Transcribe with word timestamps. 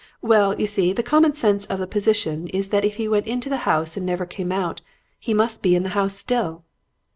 Well, 0.23 0.59
you 0.59 0.65
see, 0.65 0.93
the 0.93 1.03
common 1.03 1.35
sense 1.35 1.67
of 1.67 1.77
the 1.77 1.85
position 1.85 2.47
is 2.47 2.69
that 2.69 2.83
if 2.83 2.95
he 2.95 3.07
went 3.07 3.27
into 3.27 3.49
the 3.49 3.57
house 3.69 3.95
and 3.95 4.03
never 4.03 4.25
came 4.25 4.51
out, 4.51 4.81
he 5.19 5.31
must 5.31 5.61
be 5.61 5.75
in 5.75 5.83
the 5.83 5.89
house 5.89 6.15
still." 6.15 6.63